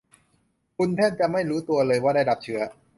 [0.77, 2.61] คุณแทบจะไม่รู้ตัวเลยว่าได้รับเชื้อ